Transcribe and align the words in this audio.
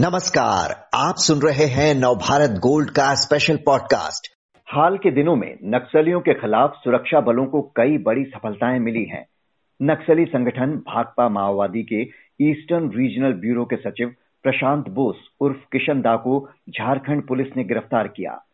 नमस्कार, 0.00 0.88
आप 0.94 1.14
सुन 1.18 1.38
रहे 1.38 1.64
हैं 1.64 1.94
नवभारत 1.94 2.50
गोल्ड 2.50 2.90
का 2.90 3.14
स्पेशल 3.14 3.56
पॉडकास्ट 3.56 4.28
हाल 4.68 4.98
के 4.98 5.10
दिनों 5.10 5.36
में 5.36 5.58
नक्सलियों 5.64 6.20
के 6.20 6.34
खिलाफ 6.34 6.72
सुरक्षा 6.76 7.20
बलों 7.20 7.46
को 7.46 7.62
कई 7.62 7.98
बड़ी 7.98 8.24
सफलताएँ 8.24 8.78
मिली 8.78 9.04
हैं। 9.04 9.26
नक्सली 9.82 10.24
संगठन 10.24 10.70
भाकपा 10.70 11.28
माओवादी 11.28 11.82
के 11.82 12.02
ईस्टर्न 12.50 12.88
रीजनल 12.88 13.32
ब्यूरो 13.32 13.64
के 13.64 13.76
सचिव 13.76 14.14
प्रशांत 14.42 14.88
बोस 14.88 15.16
उर्फ़ 15.40 15.64
किशन 15.72 16.00
दा 16.00 16.16
को 16.16 16.48
झारखंड 16.68 17.26
पुलिस 17.26 17.46
ने 17.56 17.64
गिरफ़्तार 17.64 18.08
किया। 18.08 18.44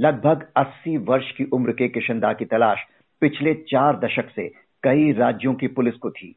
लगभग 0.00 0.46
80 0.56 0.96
वर्ष 0.96 1.30
की 1.30 1.44
उम्र 1.44 1.72
के 1.72 1.88
किशन 1.88 2.20
दा 2.20 2.32
की 2.32 2.44
तलाश 2.44 2.78
पिछले 3.20 3.54
चार 3.54 3.96
दशक 3.96 4.30
से 4.36 4.48
कई 4.82 5.12
राज्यों 5.12 5.54
की 5.54 5.66
पुलिस 5.66 5.94
को 5.94 6.10
थी। 6.10 6.36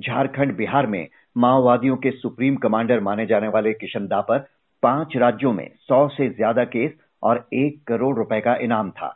झारखंड 0.00 0.56
बिहार 0.56 0.86
में 0.86 1.08
माओवादियों 1.36 1.96
के 1.96 2.10
सुप्रीम 2.10 2.56
कमांडर 2.56 3.00
माने 3.00 3.26
जाने 3.26 3.48
वाले 3.48 3.72
किशन 3.72 4.06
दा 4.06 4.20
पर 4.20 4.38
पाँच 4.82 5.16
राज्यों 5.16 5.52
में 5.52 5.68
सौ 5.78 6.06
से 6.08 6.28
ज़्यादा 6.28 6.64
केस 6.66 6.92
और 7.22 7.46
एक 7.54 7.82
करोड़ 7.86 8.16
रुपए 8.16 8.40
का 8.40 8.54
इनाम 8.56 8.90
था। 8.90 9.14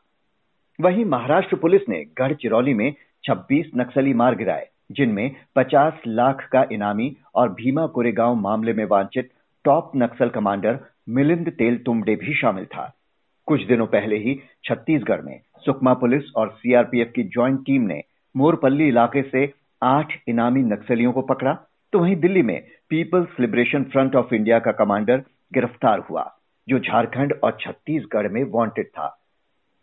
वहीं 0.78 1.04
महाराष्ट्र 1.04 1.56
पुलिस 1.56 1.88
ने 1.88 2.04
गढ़चिरौली 2.18 2.74
में 2.74 2.94
26 3.24 3.66
नक्सली 3.76 4.14
मार 4.14 4.34
गिराए, 4.34 4.66
जिनमें 4.92 5.36
50 5.56 6.00
लाख 6.06 6.48
का 6.52 6.64
इनामी 6.72 7.16
और 7.34 7.48
भीमा 7.52 7.86
कोरेगांव 7.86 8.34
मामले 8.34 8.72
में 8.72 8.84
वांछित 8.84 9.30
टॉप 9.64 9.92
नक्सल 9.96 10.28
कमांडर 10.28 10.78
मिलिंद 11.08 11.48
तेल 11.48 11.76
तुमडे 11.78 12.14
भी 12.16 12.34
शामिल 12.34 12.64
था। 12.64 12.92
कुछ 13.48 13.66
दिनों 13.66 13.86
पहले 13.86 14.16
ही 14.16 14.38
छत्तीसगढ़ 14.64 15.20
में 15.20 15.40
सुकमा 15.64 15.94
पुलिस 15.94 16.32
और 16.36 16.50
सीआरपीएफ 16.58 17.12
की 17.16 17.22
ज्वाइंट 17.24 17.60
टीम 17.60 17.82
ने 17.82 18.00
मोरपल्ली 18.34 18.88
इलाके 18.88 19.22
से 19.22 19.52
आठ 19.82 20.12
इनामी 20.28 20.62
नक्सलियों 20.64 21.12
को 21.12 21.22
पकड़ा 21.24 21.52
तो 21.92 21.98
वहीं 21.98 22.16
दिल्ली 22.16 22.42
में 22.42 22.66
People's 22.88 23.28
Liberation 23.40 23.84
Front 23.84 24.16
of 24.16 24.34
India 24.34 24.58
का 24.58 24.72
कमांडर 24.72 25.22
गिरफ़्तार 25.54 25.98
हुआ 25.98 26.38
जो 26.68 26.78
झारखंड 26.78 27.32
और 27.42 27.58
छत्तीसगढ़ 27.60 28.28
में 28.28 28.44
वांटेड 28.44 28.86
था। 28.86 29.24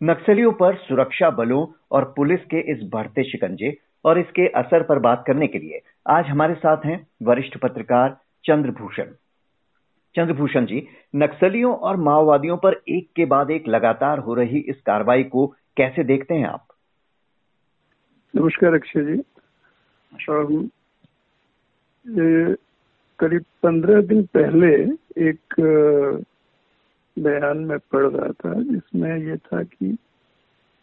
नक्सलियों 0.02 0.52
पर 0.52 0.76
सुरक्षा 0.76 1.30
बलों 1.30 1.66
और 1.90 2.04
पुलिस 2.16 2.40
के 2.40 2.60
इस 2.72 2.78
बढ़ते 2.92 3.24
शिकंजे 3.24 3.76
और 4.04 4.18
इसके 4.18 4.46
असर 4.48 4.82
पर 4.82 4.98
बात 4.98 5.24
करने 5.26 5.46
के 5.46 5.58
लिए 5.58 5.80
आज 6.08 6.26
हमारे 6.26 6.54
साथ 6.54 6.76
हैं 6.84 7.06
वरिष्ठ 7.22 7.58
पत्रकार 7.58 8.16
चंद्रभूषण। 8.44 9.04
चंद्रभूषण 10.16 10.66
जी 10.66 10.86
नक्सलियों 11.16 11.74
और 11.74 11.96
माओवादियों 11.96 12.56
पर 12.56 12.80
एक 12.88 13.10
के 13.16 13.24
बाद 13.24 13.50
एक 13.50 13.68
लगातार 13.68 14.18
हो 14.18 14.34
रही 14.34 14.58
इस 14.58 14.80
कार्रवाई 14.80 15.24
को 15.24 15.46
कैसे 15.76 16.04
देखते 16.04 16.34
हैं 16.34 16.46
आप? 16.46 16.66
नमस्कार 18.36 18.74
अक्षय 18.74 19.04
जी। 19.04 20.70
करीब 22.06 23.44
पंद्रह 23.62 24.00
दिन 24.02 24.22
पहले 24.36 24.68
एक 25.28 25.54
बयान 27.16 27.58
में 27.58 27.78
पढ़ 27.78 28.06
रहा 28.06 28.32
था, 28.32 28.62
जिसमें 28.62 29.16
ये 29.16 29.36
था 29.36 29.62
कि 29.62 29.96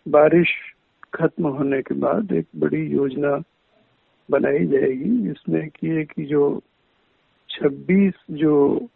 बारिश 0.08 0.48
खत्म 1.14 1.48
होने 1.48 1.82
के 1.82 1.94
बाद 1.94 2.32
एक 2.32 2.48
बड़ी 2.56 2.86
योजना 2.86 3.42
बनाई 4.30 4.66
जाएगी, 4.66 5.18
जिसमें 5.18 5.70
कि 5.70 6.02
एक 6.02 6.14
जो 6.20 6.62
26 7.50 8.14
जो 8.32 8.88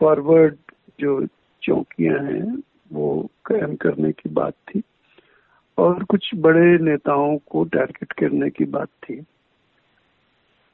फॉरवर्ड 0.00 0.56
जो 1.00 1.26
चौकियाँ 1.62 2.18
हैं, 2.18 2.62
वो 2.92 3.30
कायम 3.46 3.74
करने 3.76 4.12
की 4.12 4.28
बात 4.28 4.54
थी 4.68 4.82
और 5.78 6.04
कुछ 6.04 6.30
बड़े 6.34 6.78
नेताओं 6.78 7.38
को 7.38 7.64
टारगेट 7.64 8.12
करने 8.12 8.50
की 8.50 8.64
बात 8.64 8.88
थी। 8.88 9.22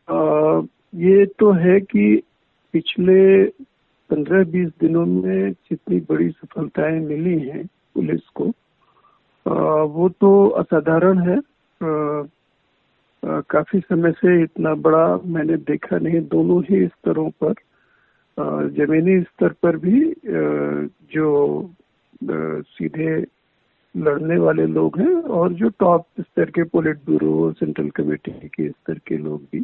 आ, 0.08 0.60
ये 0.94 1.24
तो 1.38 1.50
है 1.52 1.80
कि 1.80 2.22
पिछले 2.74 3.44
पंद्रह 4.10 4.44
बीस 4.44 4.68
दिनों 4.80 5.04
में 5.06 5.52
जितनी 5.52 6.00
बड़ी 6.10 6.28
सफलताएँ 6.30 6.98
मिली 7.00 7.38
हैं 7.38 7.64
पुलिस 7.94 8.20
को 8.34 8.48
आ, 9.46 9.82
वो 9.82 10.08
तो 10.08 10.46
असाधारण 10.60 11.18
है। 11.28 11.38
आ, 11.38 12.24
काफ़ी 13.22 13.80
समय 13.80 14.12
से 14.12 14.42
इतना 14.42 14.74
बड़ा 14.74 15.06
मैंने 15.26 15.56
देखा 15.56 15.98
नहीं 15.98 16.20
दोनों 16.28 16.62
ही 16.62 16.86
स्तरों 16.86 17.30
पर 17.42 17.54
जमीनी 18.76 19.20
स्तर 19.20 19.52
पर 19.62 19.76
भी 19.76 20.00
जो 21.14 21.28
सीधे 22.22 23.16
लड़ने 23.94 24.36
वाले 24.38 24.66
लोग 24.66 24.98
हैं 25.00 25.14
और 25.36 25.52
जो 25.52 25.68
टॉप 25.80 26.06
स्तर 26.20 26.50
के 26.50 26.62
पोलिट 26.62 26.96
ब्यूरो 27.06 27.52
सेंट्रल 27.52 27.88
कमेटी 27.90 28.30
के 28.48 28.68
स्तर 28.68 28.98
के 28.98 29.16
लोग 29.16 29.42
भी 29.52 29.60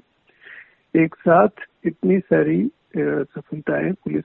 एक 0.95 1.15
साथ 1.15 1.67
इतनी 1.87 2.19
सारी 2.21 2.61
सफलताएँ 2.97 3.93
पुलिस 4.05 4.25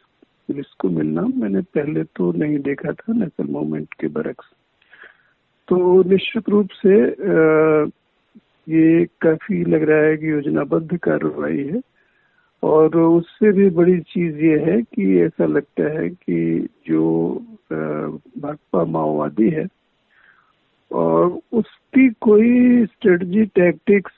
पुलिस 0.50 0.66
को 0.80 0.90
मिलना 0.90 1.22
मैंने 1.36 1.62
पहले 1.76 2.04
तो 2.16 2.32
नहीं 2.32 2.58
देखा 2.64 2.92
था 2.92 3.14
नेशनल 3.14 3.48
मूवमेंट 3.52 3.94
के 4.00 4.08
बरक्स। 4.08 4.46
तो 5.68 6.04
निश्चित 6.10 6.50
रूप 6.50 6.70
से 6.76 6.96
ये 8.68 9.06
काफ़ी 9.22 9.64
लग 9.66 9.84
रहा 9.90 10.00
है 10.00 10.18
कि 10.18 10.30
योजनाबद्ध 10.32 10.98
कार्रवाई 11.04 11.64
है। 11.66 11.82
और 12.64 12.98
उससे 12.98 13.52
भी 13.54 13.70
बड़ी 13.70 14.00
चीज़ 14.12 14.38
ये 14.38 14.58
है 14.60 14.82
कि 14.84 15.20
ऐसा 15.22 15.46
लगता 15.46 15.90
है 16.00 16.10
कि 16.10 16.68
जो 16.88 17.02
भाजपा 17.72 18.84
माओवादी 18.86 19.50
है, 19.50 19.68
और 20.92 21.40
उसकी 21.54 22.10
कोई 22.22 22.86
स्ट्रेटजी 22.86 23.46
टैक्टिक्स 23.56 24.12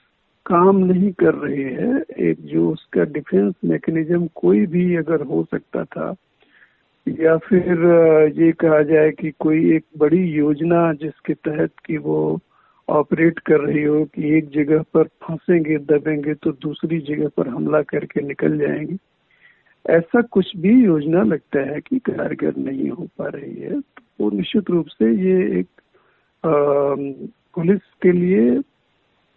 काम 0.50 0.78
नहीं 0.78 1.12
कर 1.12 1.34
रही 1.36 1.64
है 1.64 2.04
एक 2.20 2.38
जो 2.42 2.70
उसका 2.72 3.04
डिफेंस 3.04 3.54
मैकेनिज्म 3.66 4.30
कोई 4.36 4.66
भी 4.66 4.96
अगर 4.96 5.22
हो 5.22 5.44
सकता 5.44 5.84
था 5.84 6.16
या 7.08 7.38
फिर 7.38 7.86
ये 8.38 8.52
कहा 8.52 8.82
जाए 8.82 9.12
कि 9.12 9.32
कोई 9.40 9.76
एक 9.76 9.84
बड़ी 9.98 10.24
योजना 10.32 10.94
जिसके 10.94 11.34
तहत 11.34 11.72
कि 11.86 11.98
वो 11.98 12.40
ऑपरेट 12.90 13.40
कर 13.40 13.60
रही 13.60 13.84
हो 13.84 14.06
कि 14.06 14.38
एक 14.38 14.50
जगह 14.50 14.82
पर 14.94 15.04
फंसेंगे 15.04 15.78
दबेंगे 15.78 16.34
तो 16.34 16.52
दूसरी 16.52 17.00
जगह 17.00 17.28
पर 17.38 17.48
हमला 17.48 17.82
करके 17.82 18.22
निकल 18.22 18.58
जाएँगे। 18.58 18.98
ऐसा 19.90 20.22
कुछ 20.22 20.58
भी 20.58 20.84
योजना 20.86 21.24
लगता 21.24 21.60
है 21.60 21.82
कि 21.82 22.00
कारगर 22.00 22.54
नहीं 22.58 22.90
हो 22.90 23.08
पा 23.18 23.28
रही 23.28 23.56
है। 23.56 23.82
तो 23.82 24.30
निश्चित 24.30 24.70
रूप 24.70 24.88
से 24.88 25.06
ये 25.06 25.60
एक 25.60 25.68
आ, 26.46 26.50
पुलिस 27.56 27.82
के 28.02 28.12
लिए 28.12 28.62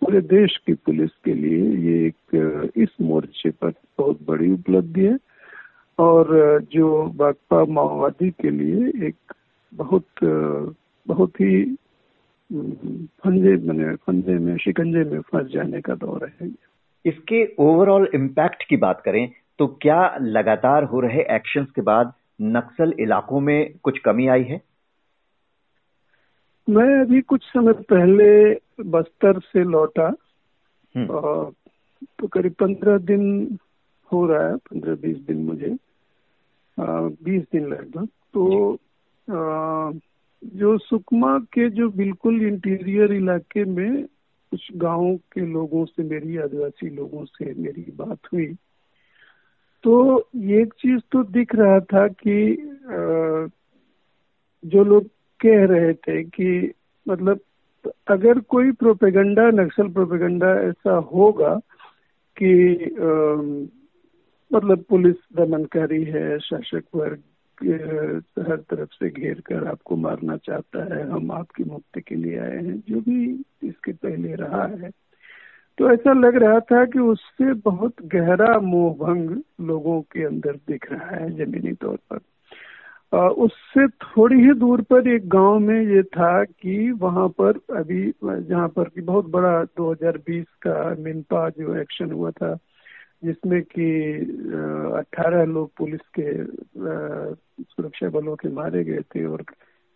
पूरे 0.02 0.20
देश 0.20 0.56
की 0.66 0.74
पुलिस 0.86 1.10
के 1.24 1.32
लिए 1.34 1.66
ये 1.80 2.06
एक, 2.06 2.70
इस 2.76 2.88
मोर्चे 3.00 3.50
पर 3.50 3.72
बहुत 3.98 4.18
बड़ी 4.28 4.50
उपलब्धि 4.52 5.04
है 5.04 5.16
और, 5.98 6.26
जो 6.72 7.02
भाकपा 7.16 7.64
माओवादी 7.74 8.30
के 8.30 8.50
लिए 8.50 9.06
एक 9.08 9.34
बहुत 9.72 10.06
बहुत 11.06 11.40
ही 11.40 11.62
फंजे 12.50 13.56
मैंने 13.66 13.94
फंजे 13.96 14.38
में, 14.38 14.56
शिकंजे 14.56 15.04
में 15.10 15.20
फंस 15.20 15.46
जाने 15.52 15.80
का 15.80 15.94
दौर 15.94 16.30
है। 16.40 16.48
इसके 17.04 17.44
ओवरऑल 17.58 18.08
इम्पैक्ट 18.14 18.64
की 18.68 18.76
बात 18.76 19.02
करें 19.04 19.28
तो 19.58 19.66
क्या 19.82 20.00
लगातार 20.20 20.84
हो 20.84 21.00
रहे 21.00 21.22
एक्शंस 21.36 21.70
के 21.76 21.82
बाद 21.82 22.12
नक्सल 22.42 22.92
इलाकों 23.00 23.40
में 23.40 23.74
कुछ 23.82 23.98
कमी 23.98 24.26
आई 24.26 24.42
है? 24.42 24.60
मैं 26.68 27.00
अभी 27.00 27.20
कुछ 27.20 27.42
समय 27.42 27.72
पहले 27.72 28.54
बस्तर 28.90 29.38
से 29.40 29.64
लौटा 29.64 30.12
हम्म। 30.94 31.50
तो 32.18 32.26
करीब 32.26 32.52
पंद्रह 32.52 32.98
दिन 32.98 33.58
हो 34.12 34.26
रहा 34.26 34.46
है 34.48 34.56
पंद्रह 34.56 34.94
बीस 34.94 35.16
दिन 35.16 35.44
मुझे 35.44 35.76
बीस 36.78 37.42
दिन 37.52 37.66
लगभग 37.66 38.08
तो 38.34 38.74
आ, 39.28 39.92
जो 40.42 40.78
सुकमा 40.78 41.38
के 41.38 41.68
जो 41.70 41.88
बिल्कुल 41.88 42.42
इंटीरियर 42.42 43.12
इलाके 43.12 43.64
में 43.64 44.04
कुछ 44.52 44.68
गाँव 44.76 45.16
के 45.32 45.40
लोगों 45.40 45.84
से 45.84 46.02
मेरी 46.02 46.36
आदिवासी 46.36 46.90
लोगों 46.90 47.24
से 47.24 47.54
मेरी 47.54 47.92
बात 47.96 48.32
हुई 48.32 48.46
तो 49.84 49.94
एक 50.54 50.74
चीज़ 50.78 51.00
तो 51.12 51.22
दिख 51.22 51.54
रहा 51.54 51.80
था 51.80 52.06
कि 52.08 52.52
आ, 52.86 53.48
जो 54.64 54.84
लोग 54.84 55.06
कह 55.46 55.64
रहे 55.66 55.94
थे 55.94 56.22
कि 56.24 56.72
मतलब 57.08 57.40
अगर 58.08 58.38
कोई 58.40 58.72
प्रोपेगंडा 58.72 59.50
नक्सल 59.50 59.88
प्रोपेगंडा 59.88 60.54
ऐसा 60.54 60.94
होगा 60.94 61.60
कि 62.42 62.74
आ, 62.84 63.08
मतलब 64.58 64.84
पुलिस 64.88 65.16
दमनकारी 65.36 66.04
है 66.04 66.38
शासक 66.38 66.82
वर्ग 66.94 67.18
हर 68.38 68.56
तरफ़ 68.56 68.88
से 68.92 69.10
घेर 69.10 69.34
कर 69.34 69.66
आपको 69.66 69.96
मारना 69.96 70.36
चाहता 70.36 70.94
है 70.94 71.10
हम 71.10 71.32
आपकी 71.32 71.64
मुक्ति 71.64 72.00
के 72.00 72.14
लिए 72.14 72.38
आए 72.38 72.56
हैं 72.56 72.82
जो 72.88 73.00
भी 73.00 73.44
इसके 73.64 73.92
पहले 73.92 74.34
रहा 74.34 74.66
है। 74.66 74.90
तो 75.78 75.90
ऐसा 75.90 76.12
लग 76.12 76.36
रहा 76.36 76.60
था 76.60 76.84
कि 76.84 76.98
उससे 76.98 77.52
बहुत 77.52 77.94
गहरा 78.02 78.60
मोह 78.60 78.94
भंग 78.94 79.42
लोगों 79.60 80.02
के 80.02 80.24
अंदर 80.24 80.52
दिख 80.52 80.92
रहा 80.92 81.06
है 81.06 81.30
जमीनी 81.30 81.72
तौर 81.72 81.98
पर। 82.10 82.18
उससे 83.12 83.86
थोड़ी 83.88 84.36
ही 84.36 84.52
दूर 84.54 84.80
पर 84.82 85.08
एक 85.08 85.28
गाँव 85.28 85.58
में 85.58 85.80
ये 85.80 86.02
था 86.02 86.44
कि 86.44 86.90
वहाँ 86.90 87.28
पर 87.28 87.58
अभी 87.76 88.12
जहाँ 88.24 88.68
पर 88.68 88.88
कि 88.88 89.00
बहुत 89.00 89.26
बड़ा 89.26 89.64
2020 89.80 90.44
का 90.62 90.94
मिनपा 90.98 91.48
जो 91.50 91.74
एक्शन 91.76 92.12
हुआ 92.12 92.30
था 92.30 92.58
जिसमें 93.24 93.62
कि 93.62 93.88
अठारह 94.98 95.44
लोग 95.44 95.70
पुलिस 95.76 96.00
के 96.18 96.44
सुरक्षा 97.64 98.08
बलों 98.08 98.36
के 98.36 98.48
मारे 98.48 98.84
गए 98.84 99.00
थे 99.00 99.24
और 99.26 99.44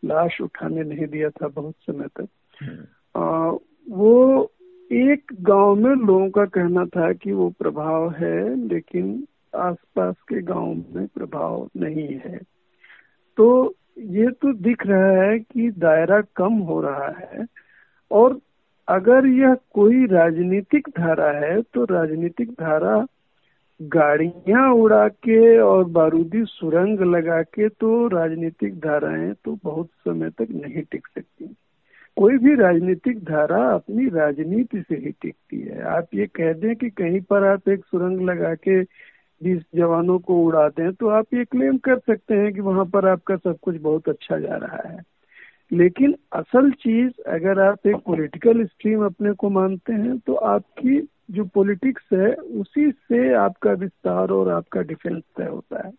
लाश 0.05 0.41
उठाने 0.41 0.83
नहीं 0.83 1.07
दिया 1.07 1.31
था 1.31 1.49
बहुत 1.49 1.75
समय 1.81 2.09
तक 2.21 2.29
हम्म। 2.63 3.59
वो 3.97 4.53
एक 4.93 5.33
गाँव 5.41 5.75
में 5.75 5.95
लोगों 5.95 6.29
का 6.31 6.45
कहना 6.45 6.85
था 6.87 7.13
कि 7.13 7.33
वो 7.33 7.49
प्रभाव 7.51 8.11
है 8.11 8.67
लेकिन 8.69 9.27
आसपास 9.55 10.15
के 10.15 10.43
गाँव 10.43 10.75
में 10.95 11.07
प्रभाव 11.07 11.69
नहीं 11.77 12.09
है 12.17 12.56
तो 13.39 13.75
ये 13.99 14.31
तो 14.43 14.53
दिख 14.63 14.87
रहा 14.87 15.23
है 15.23 15.39
कि 15.39 15.71
दायरा 15.79 16.21
कम 16.37 16.53
हो 16.69 16.81
रहा 16.81 17.09
है 17.19 17.47
और 18.11 18.39
अगर 18.89 19.27
यह 19.27 19.55
कोई 19.75 20.07
राजनीतिक 20.07 20.89
धारा 20.99 21.31
है 21.39 21.61
तो 21.75 21.85
राजनीतिक 21.85 22.51
धारा 22.51 23.05
गाड़ियाँ 23.81 24.69
उड़ा 24.73 25.07
के 25.09 25.59
और 25.59 25.85
बारूदी 25.91 26.45
सुरंग 26.45 27.01
लगा 27.15 27.43
के 27.43 27.69
तो 27.69 28.07
राजनीतिक 28.09 28.79
धाराएँ 28.81 29.33
तो 29.45 29.59
बहुत 29.65 29.89
समय 30.05 30.31
तक 30.31 30.49
नहीं 30.51 30.83
टिक 30.91 31.07
सकती। 31.07 31.55
कोई 32.17 32.39
भी 32.39 32.55
राजनीतिक 32.55 33.19
धारा 33.25 33.63
अपनी 33.75 34.09
राजनीति 34.09 34.81
से 34.81 34.95
ही 34.97 35.11
टिकती 35.23 35.61
है। 35.61 35.83
आप 35.97 36.09
ये 36.15 36.27
कह 36.27 36.53
दें 36.53 36.75
कि 36.77 36.91
कहीं 36.91 37.21
पर 37.21 37.45
आप 37.45 37.69
एक 37.69 37.85
सुरंग 37.85 38.21
लगा 38.21 38.55
के 38.55 38.83
बीस 39.43 39.63
जवानों 39.75 40.19
को 40.19 40.43
उड़ाते 40.43 40.83
हैं 40.83 40.93
तो 40.93 41.09
आप 41.09 41.27
ये 41.35 41.45
क्लेम 41.45 41.77
कर 41.77 41.99
सकते 41.99 42.35
हैं 42.35 42.53
कि 42.53 42.61
वहाँ 42.61 42.85
पर 42.85 43.09
आपका 43.09 43.37
सब 43.37 43.59
कुछ 43.63 43.77
बहुत 43.77 44.09
अच्छा 44.09 44.39
जा 44.39 44.55
रहा 44.55 44.89
है। 44.89 45.03
लेकिन 45.73 46.15
असल 46.33 46.71
चीज़, 46.71 47.23
अगर 47.27 47.61
आप 47.61 47.87
एक 47.87 47.97
पॉलिटिकल 47.97 48.65
स्ट्रीम 48.65 49.05
अपने 49.05 49.33
को 49.33 49.51
मानते 49.51 49.93
हैं 49.93 50.19
तो 50.19 50.35
आपकी 50.35 51.09
जो 51.31 51.45
पॉलिटिक्स 51.45 52.03
है, 52.13 52.35
उसी 52.35 52.91
से 52.91 53.35
आपका 53.35 53.73
विस्तार 53.73 54.31
और 54.31 54.49
आपका 54.49 54.81
डिफेंस 54.81 55.23
तय 55.37 55.45
होता 55.45 55.87
है। 55.87 55.93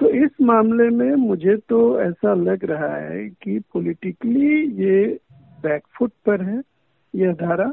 तो 0.00 0.08
इस 0.08 0.30
मामले 0.40 0.88
में 0.88 1.14
मुझे 1.14 1.56
तो 1.56 2.00
ऐसा 2.00 2.34
लग 2.34 2.64
रहा 2.64 2.96
है 2.96 3.28
कि 3.28 3.58
पॉलिटिकली 3.58 4.84
ये 4.84 5.18
बैकफुट 5.62 6.12
पर 6.26 6.42
है, 6.42 6.62
यह 7.14 7.32
धारा। 7.32 7.72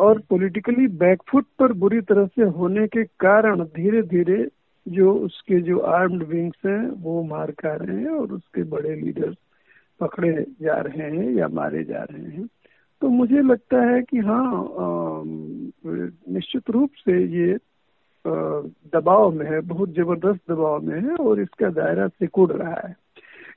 और 0.00 0.18
पॉलिटिकली 0.30 0.86
बैकफुट 0.98 1.46
पर 1.58 1.72
बुरी 1.72 2.00
तरह 2.00 2.26
से 2.26 2.42
होने 2.56 2.86
के 2.88 3.04
कारण 3.20 3.64
धीरे 3.76 4.02
धीरे 4.02 4.46
जो 4.86 5.12
उसके 5.14 5.60
जो 5.60 5.78
आर्म्ड 5.78 6.22
विंग्स 6.22 6.66
हैं, 6.66 7.02
वो 7.02 7.22
मार 7.24 7.50
खा 7.52 7.74
रहे 7.74 7.96
हैं 7.96 8.10
और 8.10 8.32
उसके 8.32 8.62
बड़े 8.70 8.94
लीडर्स 8.96 9.36
पकड़े 10.00 10.32
जा 10.62 10.76
रहे 10.76 11.10
हैं 11.10 11.30
या 11.30 11.48
मारे 11.48 11.82
जा 11.84 12.02
रहे 12.02 12.22
हैं। 12.22 12.46
तो 13.02 13.08
मुझे 13.08 13.42
लगता 13.42 13.82
है 13.82 14.00
कि 14.02 14.18
हाँ 14.18 15.22
निश्चित 15.86 16.70
रूप 16.70 16.90
से 16.98 17.20
ये 17.36 17.58
दबाव 18.24 19.30
में 19.32 19.46
है, 19.46 19.60
बहुत 19.60 19.94
ज़बरदस्त 19.94 20.50
दबाव 20.50 20.80
में 20.82 21.00
है 21.00 21.14
और 21.16 21.40
इसका 21.40 21.68
दायरा 21.70 22.08
सिकुड़ 22.08 22.50
रहा 22.52 22.80
है। 22.86 22.94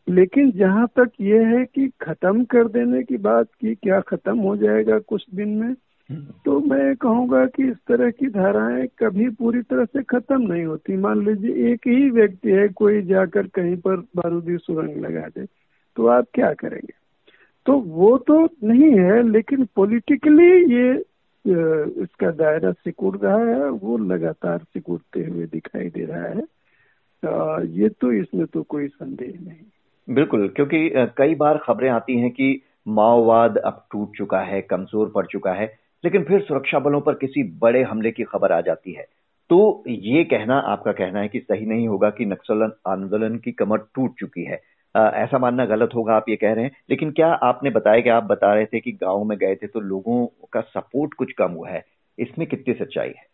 लेकिन 0.10 0.52
जहाँ 0.52 0.88
तक 1.00 1.12
ये 1.22 1.44
है 1.46 1.64
कि 1.66 1.88
खत्म 2.02 2.44
कर 2.44 2.68
देने 2.68 3.04
की 3.04 3.18
बात 3.18 3.48
की, 3.62 3.76
क्या 3.76 4.00
खत्म 4.02 4.38
हो 4.40 4.56
जाएगा 4.58 5.00
कुछ 5.00 5.26
दिन 5.36 5.50
में 5.50 5.74
तो 6.46 6.60
मैं 6.62 6.96
कहूँगा 6.96 7.46
कि 7.48 7.64
इस 7.64 7.78
तरह 7.88 8.10
की 8.12 8.28
धाराएँ 8.30 8.88
कभी 9.00 9.30
पूरी 9.32 9.62
तरह 9.62 9.86
से 9.86 10.02
खत्म 10.06 10.42
नहीं 10.44 10.64
होती। 10.66 10.98
मान 10.98 11.24
लीजिए, 11.26 11.72
एक 11.72 11.88
ही 11.88 12.10
व्यक्ति 12.12 12.52
है, 12.52 12.68
कोई 12.70 13.02
जाकर 13.04 13.48
कहीं 13.50 13.76
पर 13.78 13.96
बारूदी 14.16 14.58
सुरंग 14.58 14.98
लगा 14.98 15.28
दे 15.30 15.46
तो 15.98 16.08
आप 16.08 16.28
क्या 16.34 16.54
करेंगे? 16.56 16.94
तो 17.66 17.78
वो 17.80 18.18
तो 18.20 18.44
नहीं 18.64 18.92
है, 18.92 19.22
लेकिन 19.24 19.68
पॉलिटिकली 19.76 20.52
ये 20.76 20.94
इसका 21.46 22.30
दायरा 22.32 22.72
सिकुड़ 22.72 23.18
रहा 23.18 23.38
है, 23.38 23.70
वो 23.70 23.98
लगातार 23.98 24.60
सिकुड़ते 24.60 25.24
हुए 25.24 25.46
दिखाई 25.46 25.90
दे 25.90 26.06
रहा 26.06 26.24
है। 26.24 27.72
ये 27.74 27.90
तो 27.92 28.12
इसमें 28.12 28.46
तो 28.46 28.62
कोई 28.64 28.88
संदेह 28.88 29.34
नहीं। 29.42 30.14
बिल्कुल, 30.16 30.48
क्योंकि 30.48 30.90
कई 31.18 31.36
बार 31.36 31.58
खबरें 31.58 31.90
आती 31.90 32.18
हैं 32.18 32.32
कि 32.32 32.62
माओवाद 32.90 33.58
अब 33.58 33.86
टूट 33.92 34.16
चुका 34.18 34.40
है, 34.42 34.62
कमज़ोर 34.62 35.12
पड़ 35.16 35.26
चुका 35.26 35.54
है। 35.54 35.72
लेकिन 36.06 36.24
फिर 36.24 36.42
सुरक्षा 36.42 36.80
बलों 36.80 37.02
पर 37.02 37.14
किसी 37.14 37.44
बड़े 37.60 37.84
हमले 37.84 38.12
की 38.12 38.24
खबर 38.24 38.52
आ 38.52 38.62
जाती 38.62 38.94
है। 38.94 39.06
तो 39.50 39.84
ये 39.88 40.24
कहना 40.24 40.58
आपका 40.60 40.92
कहना 40.92 41.20
है 41.20 41.28
कि 41.28 41.40
सही 41.40 41.66
नहीं 41.66 41.88
होगा 41.88 42.10
कि 42.10 42.26
नक्सल 42.26 42.72
आंदोलन 42.88 43.38
की 43.38 43.52
कमर 43.52 43.78
टूट 43.78 44.14
चुकी 44.20 44.44
है। 44.44 44.62
आ, 44.96 45.10
ऐसा 45.10 45.38
मानना 45.38 45.66
गलत 45.66 45.90
होगा 45.96 46.14
आप 46.14 46.30
ये 46.30 46.36
कह 46.36 46.54
रहे 46.54 46.64
हैं। 46.64 46.72
लेकिन 46.90 47.12
क्या 47.12 47.28
आपने 47.28 47.70
बताया 47.70 48.02
कि 48.02 48.10
आप 48.10 48.24
बता 48.24 48.54
रहे 48.54 48.66
थे 48.66 48.80
कि 48.80 48.92
गाँव 48.92 49.24
में 49.24 49.38
गए 49.38 49.56
थे 49.56 49.68
तो 49.68 49.80
लोगों 49.80 50.48
का 50.54 50.62
सपोर्ट 50.62 51.14
कुछ 51.14 51.32
कम 51.32 51.52
हुआ 51.52 51.70
है? 51.70 51.86
इसमें 52.20 52.48
कितनी 52.48 52.74
सच्चाई 52.74 53.08
है? 53.08 53.34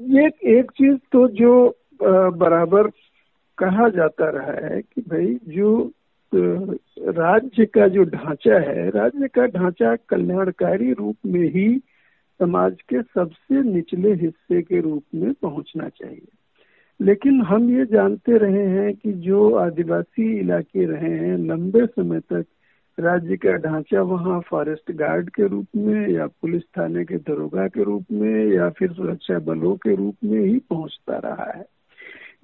ये 0.00 0.26
एक 0.58 0.70
चीज़ 0.70 0.98
तो 1.12 1.28
जो 1.28 1.76
बराबर 2.30 2.88
कहा 3.58 3.88
जाता 3.88 4.30
रहा 4.30 4.66
है 4.66 4.82
कि 4.82 5.00
भाई 5.00 5.38
जो 5.44 5.92
राज्य 6.34 7.66
का 7.66 7.88
जो 7.88 8.02
ढांचा 8.02 8.58
है, 8.58 8.90
राज्य 8.90 9.28
का 9.28 9.46
ढांचा 9.46 9.96
कल्याणकारी 9.96 10.92
रूप 10.92 11.16
में 11.26 11.50
ही 11.50 11.78
समाज 12.40 12.76
के 12.88 13.02
सबसे 13.02 13.62
निचले 13.62 14.12
हिस्से 14.12 14.62
के 14.62 14.80
रूप 14.80 15.04
में 15.14 15.32
पहुँचना 15.34 15.88
चाहिए। 15.88 16.28
लेकिन 17.00 17.42
हम 17.42 17.78
ये 17.78 17.84
जानते 17.86 18.38
रहे 18.38 18.66
हैं 18.66 18.94
कि 18.94 19.12
जो 19.12 19.54
आदिवासी 19.54 20.38
इलाके 20.38 20.86
रहे 20.86 21.18
हैं, 21.18 21.38
लंबे 21.38 21.86
समय 21.86 22.20
तक 22.20 22.44
राज्य 23.00 23.36
का 23.36 23.52
ढांचा 23.52 24.02
वहाँ 24.02 24.40
फॉरेस्ट 24.40 24.92
गार्ड 24.92 25.30
के 25.30 25.48
रूप 25.48 25.66
में 25.76 26.08
या 26.08 26.26
पुलिस 26.26 26.62
थाने 26.62 27.04
के 27.04 27.16
दरोगा 27.16 27.68
के 27.68 27.84
रूप 27.84 28.04
में 28.12 28.46
या 28.46 28.70
फिर 28.70 28.92
सुरक्षा 28.92 29.38
बलों 29.38 29.76
के 29.76 29.94
रूप 29.94 30.16
में 30.24 30.40
ही 30.40 30.58
पहुँचता 30.58 31.18
रहा 31.18 31.52
है। 31.56 31.77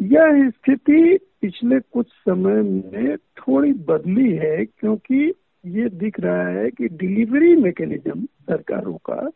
यह 0.00 0.50
स्थिति 0.50 1.19
पिछले 1.41 1.79
कुछ 1.81 2.06
समय 2.08 2.62
में 2.62 3.17
थोड़ी 3.17 3.73
बदली 3.73 4.32
है, 4.32 4.64
क्योंकि 4.64 5.32
ये 5.67 5.88
दिख 5.88 6.20
रहा 6.20 6.46
है 6.49 6.70
कि 6.70 6.88
डिलीवरी 6.88 7.55
मैकेनिज्म 7.56 8.25
सरकारों 8.25 8.96
का 8.96 9.31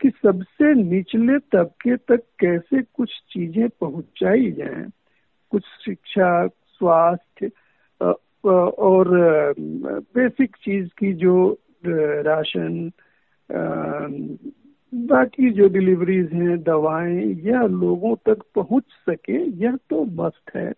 कि 0.00 0.10
सबसे 0.10 0.74
निचले 0.74 1.38
तबके 1.52 1.96
तक 1.96 2.22
कैसे 2.40 2.82
कुछ 2.82 3.10
चीज़ें 3.30 3.68
पहुंचाई 3.80 4.50
जाएँ। 4.50 4.90
कुछ 5.50 5.64
शिक्षा, 5.84 6.46
स्वास्थ्य 6.46 7.50
और 8.44 9.08
बेसिक 9.58 10.56
चीज़ 10.56 10.88
की 10.98 11.12
जो 11.12 11.34
राशन 12.26 12.90
बाकी 14.94 15.50
जो 15.50 15.68
डिलीवरीज 15.68 16.32
हैं, 16.32 16.62
दवाएँ 16.62 17.24
यह 17.44 17.62
लोगों 17.62 18.14
तक 18.16 18.42
पहुँच 18.54 18.84
सके, 19.08 19.38
यह 19.64 19.76
तो 19.90 20.04
मस्त 20.04 20.56
है। 20.56 20.72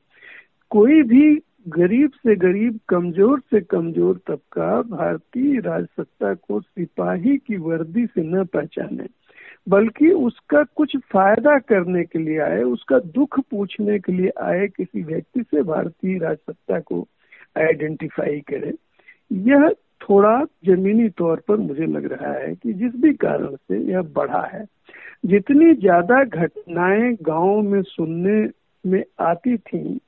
कोई 0.70 1.02
भी 1.02 1.42
गरीब 1.68 2.10
से 2.10 2.36
गरीब, 2.36 2.78
कमज़ोर 2.88 3.40
से 3.40 3.60
कमज़ोर 3.60 4.20
तबका 4.26 4.82
भारतीय 4.82 5.60
राजसत्ता 5.60 6.34
को 6.34 6.60
सिपाही 6.60 7.36
की 7.36 7.56
वर्दी 7.56 8.06
से 8.06 8.22
न 8.22 8.44
पहचाने, 8.44 9.06
बल्कि 9.68 10.10
उसका 10.10 10.62
कुछ 10.76 10.96
फ़ायदा 10.96 11.58
करने 11.58 12.04
के 12.04 12.18
लिए 12.18 12.38
आए, 12.38 12.62
उसका 12.62 12.98
दुख 12.98 13.40
पूछने 13.40 13.98
के 13.98 14.12
लिए 14.12 14.32
आए, 14.40 14.66
किसी 14.68 15.02
व्यक्ति 15.02 15.42
से 15.42 15.62
भारतीय 15.62 16.18
राजसत्ता 16.18 16.80
को 16.80 17.08
आइडेंटिफाई 17.58 18.40
करे। 18.40 18.74
यह 19.32 19.68
थोड़ा 20.02 20.38
जमीनी 20.66 21.08
तौर 21.08 21.40
पर 21.48 21.56
मुझे 21.56 21.86
लग 21.86 22.12
रहा 22.12 22.32
है 22.32 22.54
कि 22.54 22.72
जिस 22.72 22.94
भी 23.02 23.12
कारण 23.14 23.54
से 23.56 23.78
यह 23.92 24.02
बढ़ा 24.14 24.42
है, 24.52 24.64
जितनी 25.26 25.74
ज़्यादा 25.74 26.22
घटनाएँ 26.24 27.12
गाँव 27.22 27.60
में 27.62 27.82
सुनने 27.82 28.40
में 28.84 29.02
आती 29.20 29.56
थी 29.56 30.00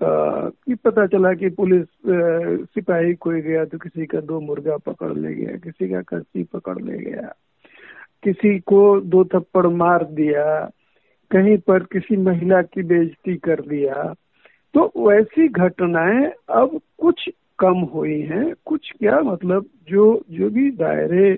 कि 0.00 0.74
पता 0.74 1.06
चला 1.06 1.32
कि 1.34 1.48
पुलिस 1.50 1.86
सिपाही 2.74 3.14
कोई 3.14 3.40
गया 3.40 3.64
तो 3.64 3.78
किसी 3.78 4.06
का 4.06 4.20
दो 4.20 4.40
मुर्गा 4.40 4.76
पकड़ 4.76 5.12
ले 5.12 5.34
गया, 5.34 5.56
किसी 5.56 5.88
का 5.88 6.00
कस्सी 6.02 6.42
पकड़ 6.42 6.78
ले 6.78 6.98
गया, 7.00 7.32
किसी 8.24 8.58
को 8.58 9.00
दो 9.00 9.24
थप्पड़ 9.24 9.66
मार 9.66 10.04
दिया, 10.04 10.44
कहीं 11.30 11.56
पर 11.58 11.82
किसी 11.92 12.16
महिला 12.16 12.62
की 12.62 12.82
बेइज्जती 12.82 13.36
कर 13.36 13.60
दिया 13.60 14.12
तो 14.74 14.90
वैसी 14.98 15.48
घटनाएँ 15.48 16.26
अब 16.50 16.80
कुछ 16.98 17.28
कम 17.62 17.78
हुई 17.94 18.20
हैं, 18.22 18.52
कुछ 18.66 18.90
क्या 18.98 19.20
मतलब 19.22 19.66
जो 19.88 20.04
जो 20.30 20.50
भी 20.50 20.70
दायरे 20.76 21.32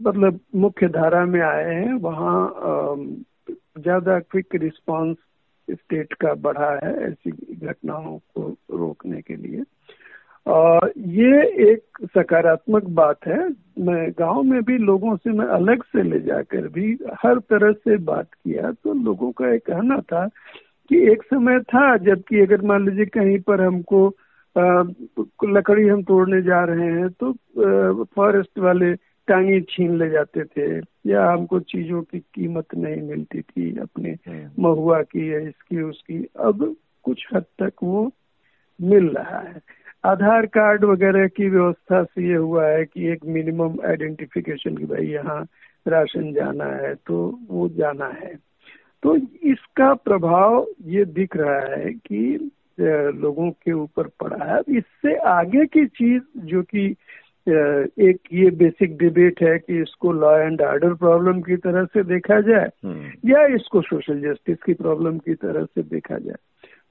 मतलब 0.00 0.40
मुख्य 0.56 0.88
धारा 0.88 1.24
में 1.26 1.40
आए 1.40 1.74
हैं, 1.74 1.92
वहाँ 1.94 2.36
ज़्यादा 3.50 4.18
क्विक 4.20 4.54
रिस्पांस 4.54 5.16
स्टेट 5.68 6.12
का 6.14 6.32
बढ़ा 6.42 6.70
है 6.84 6.92
ऐसी 7.02 7.30
घटनाओं 7.56 8.18
को 8.18 8.48
रोकने 8.78 9.20
के 9.20 9.36
लिए। 9.36 9.62
और 10.46 10.92
ये 10.98 11.42
एक 11.64 12.06
सकारात्मक 12.14 12.84
बात 12.90 13.26
है। 13.26 13.38
मैं, 13.78 14.10
गाँव 14.18 14.42
में 14.42 14.62
भी 14.62 14.78
लोगों 14.78 15.16
से 15.16 15.30
मैं 15.30 15.46
अलग 15.56 15.82
से 15.84 16.02
ले 16.02 16.20
जाकर 16.20 16.66
भी 16.68 16.92
हर 17.22 17.38
तरह 17.50 17.72
से 17.72 17.96
बात 18.04 18.28
किया 18.34 18.70
तो 18.72 18.94
लोगों 19.04 19.30
का 19.32 19.52
एक 19.54 19.66
कहना 19.66 19.98
था 20.12 20.24
कि 20.88 21.12
एक 21.12 21.22
समय 21.22 21.60
था 21.60 21.96
जबकि 21.96 22.40
अगर 22.40 22.62
मान 22.62 22.88
लीजिए 22.88 23.06
कहीं 23.06 23.38
पर 23.40 23.60
हमको 23.60 24.08
आ, 24.58 24.82
लकड़ी 25.44 25.88
हम 25.88 26.02
तोड़ने 26.02 26.42
जा 26.42 26.64
रहे 26.64 26.90
हैं 26.92 27.08
तो 27.08 27.32
फॉरेस्ट 28.04 28.58
वाले 28.58 28.94
टांगे 29.28 29.60
छीन 29.60 29.98
ले 29.98 30.10
जाते 30.10 30.44
थे 30.44 30.78
या 31.10 31.30
हमको 31.30 31.60
चीज़ों 31.60 32.02
की 32.02 32.18
कीमत 32.18 32.66
नहीं 32.76 33.02
मिलती 33.02 33.40
थी 33.40 33.78
अपने 33.78 34.10
हम्म। 34.10 34.62
महुआ 34.62 35.02
की 35.02 35.32
या 35.34 35.38
इसकी 35.38 35.82
उसकी। 35.82 36.26
अब 36.40 36.76
कुछ 37.02 37.26
हद 37.34 37.42
तक 37.42 37.72
वो 37.82 38.10
मिल 38.80 39.08
रहा 39.08 39.38
है। 39.38 39.60
आधार 40.04 40.46
कार्ड 40.46 40.84
वगैरह 40.84 41.26
की 41.28 41.48
व्यवस्था 41.48 42.04
से 42.04 42.28
ये 42.28 42.34
हुआ 42.34 42.66
है 42.66 42.84
कि 42.84 43.08
एक 43.12 43.24
मिनिमम 43.26 43.76
आइडेंटिफिकेशन 43.86 44.76
की 44.76 44.84
भाई 44.84 45.06
यहाँ 45.06 45.46
राशन 45.88 46.32
जाना 46.32 46.64
है 46.64 46.94
तो 46.94 47.40
वो 47.48 47.68
जाना 47.68 48.06
है। 48.06 48.51
तो 49.02 49.14
इसका 49.42 49.92
प्रभाव 50.04 50.66
ये 50.88 51.04
दिख 51.04 51.36
रहा 51.36 51.60
है 51.74 51.92
कि 51.92 52.50
लोगों 52.80 53.50
के 53.50 53.72
ऊपर 53.72 54.06
पड़ा 54.20 54.44
है। 54.44 54.60
इससे 54.78 55.16
आगे 55.30 55.64
की 55.66 55.84
चीज़ 55.86 56.22
जो 56.46 56.62
कि 56.64 56.84
एक 57.46 58.18
ये 58.32 58.50
बेसिक 58.56 58.96
डिबेट 58.98 59.42
है 59.42 59.58
कि 59.58 59.80
इसको 59.82 60.12
लॉ 60.12 60.36
एंड 60.38 60.60
ऑर्डर 60.62 60.94
प्रॉब्लम 60.94 61.40
की 61.40 61.56
तरह 61.56 61.84
से 61.84 62.02
देखा 62.04 62.40
जाए 62.40 62.70
हम्म। 62.84 63.30
या 63.30 63.44
इसको 63.54 63.82
सोशल 63.82 64.20
जस्टिस 64.20 64.62
की 64.66 64.74
प्रॉब्लम 64.74 65.18
की 65.18 65.34
तरह 65.34 65.64
से 65.64 65.82
देखा 65.84 66.18
जाए। 66.18 66.36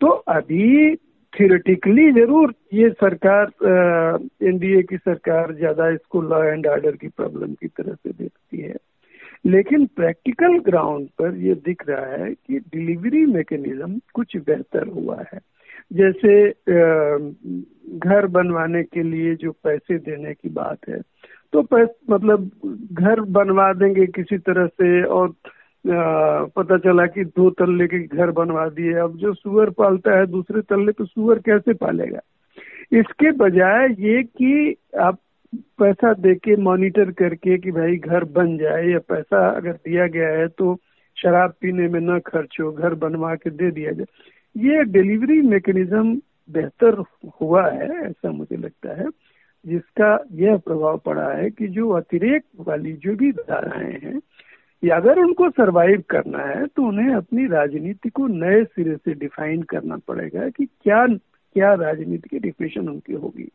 तो 0.02 0.08
अभी 0.36 0.96
थियोरेटिकली 1.34 2.12
ज़रूर 2.12 2.54
ये 2.74 2.90
सरकार 3.02 3.52
एनडीए 4.48 4.82
की 4.84 4.98
सरकार 4.98 5.54
ज़्यादा 5.56 5.90
इसको 5.90 6.22
लॉ 6.22 6.44
एंड 6.44 6.68
ऑर्डर 6.68 6.96
की 6.96 7.08
प्रॉब्लम 7.08 7.54
की 7.54 7.68
तरह 7.68 7.94
से 7.94 8.10
देखती 8.10 8.62
है। 8.62 8.76
लेकिन 9.46 9.86
प्रैक्टिकल 9.96 10.58
ग्राउंड 10.66 11.08
पर 11.20 11.36
ये 11.38 11.54
दिख 11.66 11.84
रहा 11.90 12.06
है 12.14 12.32
कि 12.32 12.60
डिलीवरी 12.60 13.26
मैकेनिज्म 13.26 14.00
कुछ 14.14 14.38
बेहतर 14.38 14.88
हुआ 14.88 15.18
है। 15.34 15.40
जैसे 15.94 16.50
घर 18.00 18.28
बनवाने 18.28 18.84
के 18.84 19.04
लिए 19.04 19.36
जो 19.36 19.52
पैसे 19.64 19.98
देने 20.00 20.34
की 20.34 20.50
बात 20.50 20.90
है 20.90 21.00
तो 21.54 21.62
मतलब 22.10 22.50
घर 22.94 23.22
बनवा 23.32 23.72
देंगे 23.74 24.06
किसी 24.08 24.38
तरह 24.40 24.68
से 24.68 25.04
और 25.04 25.34
पता 26.56 26.78
चला 26.78 27.06
कि 27.06 27.24
दो 27.26 27.50
तल्ले 27.52 27.88
के 27.88 28.00
घर 28.08 28.32
बनवा 28.32 28.68
दिए। 28.70 28.94
अब 28.94 29.16
जो 29.18 29.34
सुअर 29.34 29.70
पालता 29.70 30.18
है, 30.18 30.26
दूसरे 30.28 30.62
तल्ले 30.62 30.92
पे 30.92 31.06
सुअर 31.06 31.40
कैसे 31.40 31.74
पालेगा? 31.74 32.20
इसके 32.92 33.32
बजाय 33.38 33.88
ये 34.00 34.22
कि 34.24 34.76
आप 35.00 35.18
पैसा 35.56 36.14
दे 36.14 36.36
के 36.36 36.56
मॉनिटर 36.56 37.12
करके 37.12 37.58
कि 37.58 37.72
भाई 37.72 37.96
घर 37.96 38.24
बन 38.24 38.58
जाए 38.58 38.88
या 38.88 39.00
पैसा 39.00 39.50
अगर 39.50 39.72
दिया 39.72 40.08
गया 40.08 40.28
है 40.28 40.48
तो 40.48 40.76
शराब 41.18 41.54
पीने 41.62 41.88
में 41.88 42.00
न 42.00 42.20
खर्च 42.20 42.58
हो, 42.62 42.72
घर 42.72 42.94
बनवा 42.94 43.36
के 43.36 43.50
दे 43.50 43.72
दिया 43.72 43.92
जाए। 43.92 44.06
ये 44.56 44.84
डिलीवरी 44.84 45.42
मैकेनिज्म 45.42 46.22
बेहतर 46.50 47.04
हुआ 47.42 47.70
है, 47.70 47.90
ऐसा 48.06 48.32
मुझे 48.32 48.58
लगता 48.58 49.02
है, 49.02 49.10
जिसका 49.66 50.26
यह 50.32 50.58
प्रभाव 50.58 50.98
पड़ा 50.98 51.32
है 51.32 51.50
कि 51.50 51.68
जो 51.68 51.90
अतिरेक 51.90 52.44
वाली 52.60 52.94
जो 52.94 53.16
भी 53.16 53.32
धाराएँ 53.32 54.00
हैं, 54.04 54.20
या 54.84 54.96
अगर 54.96 55.20
उनको 55.20 55.50
सरवाइव 55.50 56.04
करना 56.10 56.44
है 56.44 56.66
तो 56.66 56.84
उन्हें 56.84 57.16
अपनी 57.16 57.48
राजनीति 57.48 58.10
को 58.10 58.28
नए 58.28 58.64
सिरे 58.64 58.96
से 58.96 59.14
डिफाइन 59.14 59.62
करना 59.62 59.98
पड़ेगा 59.98 60.50
कि 60.50 60.66
क्या 60.66 61.06
क्या 61.54 61.74
राजनीति 61.74 62.30
की 62.30 62.40
डिफिनेशन 62.40 62.90
उनकी 62.90 63.14
होगी। 63.14 63.50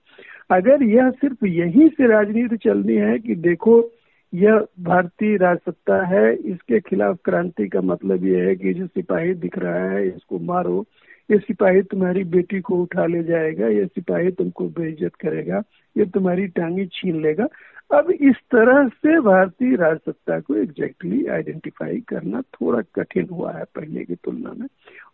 अगर 0.51 0.83
यह 0.83 1.11
सिर्फ़ 1.11 1.47
यहीं 1.47 1.89
से 1.89 2.07
राजनीति 2.07 2.57
चलनी 2.57 2.95
है 2.95 3.19
कि 3.19 3.35
देखो, 3.35 3.93
यह 4.35 4.67
भारतीय 4.81 5.37
राजसत्ता 5.37 6.07
है, 6.07 6.35
इसके 6.35 6.81
खिलाफ 6.81 7.19
क्रांति 7.25 7.69
का 7.69 7.81
मतलब 7.81 8.25
यह 8.25 8.45
है 8.45 8.57
कि 8.57 8.75
जो 8.75 8.87
सिपाही 8.87 9.35
दिख 9.35 9.59
रहा 9.59 9.89
है, 9.91 10.09
इसको 10.09 10.39
मारो 10.39 10.85
ये 11.31 11.39
सिपाही 11.39 11.83
तुम्हारी 11.83 12.23
बेटी 12.25 12.61
को 12.61 12.77
उठा 12.83 13.07
ले 13.07 13.23
जाएगा, 13.23 13.69
ये 13.69 13.87
सिपाही 13.87 14.31
तुमको 14.31 14.69
बेइज्जत 14.69 15.15
करेगा, 15.15 15.63
ये 15.97 16.05
तुम्हारी 16.05 16.47
टांगी 16.47 16.87
छीन 16.87 17.21
लेगा। 17.23 17.47
अब 17.95 18.11
इस 18.11 18.37
तरह 18.53 18.89
से 18.89 19.21
भारतीय 19.21 19.75
राजसत्ता 19.77 20.39
को 20.41 20.55
एग्जैक्टली 20.55 21.27
आइडेंटिफाई 21.27 22.01
करना 22.09 22.41
थोड़ा 22.41 22.81
कठिन 22.95 23.29
हुआ 23.33 23.53
है 23.53 23.65
पहले 23.75 24.05
की 24.05 24.15
तुलना 24.15 24.53
में। 24.59 24.67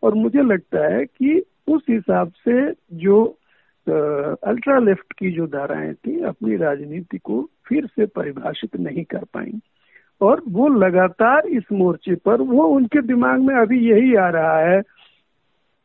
और 0.03 0.15
मुझे 0.15 0.43
लगता 0.43 0.87
है 0.95 1.05
कि 1.05 1.43
उस 1.69 1.83
हिसाब 1.91 2.33
से 2.49 2.71
जो 2.97 3.25
अल्ट्रा 3.87 4.79
लेफ़्ट 4.79 5.13
की 5.13 5.31
जो 5.31 5.47
धाराएँ 5.47 5.93
थी, 5.95 6.21
अपनी 6.21 6.57
राजनीति 6.57 7.19
को 7.19 7.49
फिर 7.67 7.87
से 7.87 8.07
परिभाषित 8.07 8.77
नहीं 8.81 9.05
कर 9.05 9.25
पाई। 9.35 9.61
और 10.21 10.43
वो 10.49 10.69
लगातार 10.69 11.47
इस 11.47 11.65
मोर्चे 11.73 12.15
पर, 12.15 12.41
वो 12.41 12.67
उनके 12.67 13.03
दिमाग 13.03 13.41
में 13.41 13.55
अभी 13.55 13.79
यही 13.91 14.15
आ 14.15 14.29
रहा 14.29 14.59
है 14.59 14.81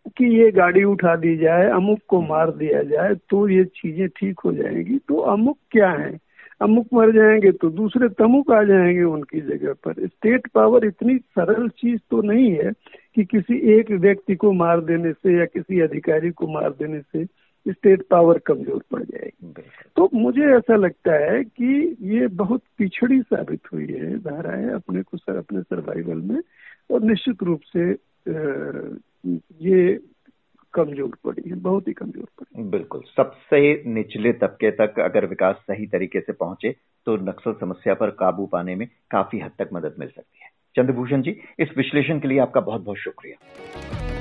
कि 0.08 0.26
ये 0.38 0.52
गाड़ी 0.52 0.84
उठा 0.84 1.16
दी 1.16 1.36
जाए 1.38 1.70
अमुक 1.70 2.00
को 2.08 2.22
मार 2.22 2.52
दिया 2.52 2.82
जाए 2.84 3.16
तो 3.30 3.48
ये 3.50 3.64
चीज़ें 3.66 4.08
ठीक 4.10 4.40
हो 4.40 4.54
जाएँगी। 4.54 4.98
तो 4.98 5.18
अमुक 5.32 5.58
क्या 5.72 5.90
है? 5.90 6.18
अमुक 6.62 6.88
मर 6.94 7.12
जाएँगे 7.12 7.52
तो 7.52 7.70
दूसरे 7.70 8.10
तमुक 8.10 8.52
आ 8.52 8.64
जाएँगे 8.64 9.04
उनकी 9.04 9.42
जगह 9.42 9.74
पर। 9.86 10.08
स्टेट 10.08 10.48
पावर 10.48 10.86
इतनी 10.86 11.18
सरल 11.18 11.68
चीज़ 11.70 12.00
तो 12.12 12.22
नहीं 12.22 12.52
है 12.52 12.72
कि 13.16 13.26
किसी 13.26 13.58
एक 13.74 13.92
व्यक्ति 13.92 14.36
को 14.36 14.52
मार 14.52 14.82
देने 14.82 15.12
से 15.14 15.38
या 15.40 15.46
किसी 15.46 15.82
अधिकारी 15.82 16.32
को 16.32 16.48
मार 16.48 16.70
देने 16.70 17.00
से 17.02 17.26
स्टेट 17.66 18.02
पावर 18.02 18.38
कमज़ोर 18.38 18.82
पड़ 18.92 19.04
जाएगी। 19.04 19.54
तो 19.96 20.10
मुझे 20.14 20.46
ऐसा 20.56 20.76
लगता 20.76 21.14
है 21.14 21.44
कि 21.44 21.98
ये 22.02 22.28
बहुत 22.28 22.62
पिछड़ी 22.78 23.22
साबित 23.22 23.62
हुई 23.74 23.86
है 23.86 24.18
धाराएँ 24.20 24.70
अपने 24.70 25.02
को 25.02 25.18
सर 25.18 25.38
अपने 25.38 25.62
सर्वाइवल 25.62 26.22
में 26.22 26.42
और 26.92 27.04
निश्चित 27.04 27.44
रूप 27.44 27.62
से 27.76 27.92
ये 29.62 30.00
कमज़ोर 30.74 31.18
पड़ी 31.24 31.50
है, 31.50 31.56
बहुत 31.56 31.88
ही 31.88 31.94
कमज़ोर 31.94 32.28
पड़ी 32.40 32.64
बिल्कुल। 32.64 33.02
सबसे 33.18 33.60
निचले 33.88 34.34
तबके 34.34 34.72
तक 34.72 35.00
अगर 35.00 35.26
विकास 35.26 35.56
सही 35.56 35.86
तरीके 35.88 36.20
से 36.20 36.34
पहुँचे 36.34 36.76
तो 37.08 37.16
नक्सल 37.18 37.54
समस्या 37.54 37.94
पर 37.94 38.10
काबू 38.10 38.46
पाने 38.46 38.76
में 38.76 38.88
काफ़ी 39.12 39.40
हद 39.40 39.52
तक 39.60 39.70
मदद 39.74 39.96
मिल 40.00 40.10
सकती 40.10 40.40
है। 40.44 40.50
चंद्रभूषण 40.76 41.22
जी, 41.22 41.40
इस 41.60 41.70
विश्लेषण 41.78 42.20
के 42.20 42.28
लिए 42.28 42.40
आपका 42.40 42.62
बहुत 42.62 42.82
बहुत 42.82 42.98
शुक्रिया। 42.98 44.17